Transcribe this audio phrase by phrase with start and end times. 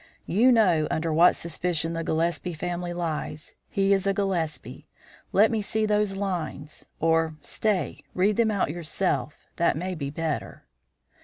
[0.25, 3.53] "You know under what suspicion the Gillespie family lies.
[3.69, 4.87] He is a Gillespie;
[5.31, 10.65] let me see those lines or, stay, read them out yourself that may be better."